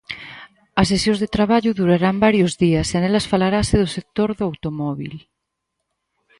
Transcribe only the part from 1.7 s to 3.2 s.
durarán varios días e